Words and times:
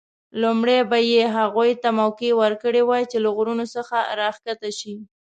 لومړی 0.41 0.79
به 0.89 0.97
یې 1.11 1.23
هغوی 1.37 1.71
ته 1.81 1.89
موقع 2.01 2.31
ورکړې 2.41 2.81
وای 2.85 3.03
چې 3.11 3.17
له 3.23 3.29
غرونو 3.35 3.65
څخه 3.75 3.97
راښکته 4.19 4.69
شي. 4.79 4.93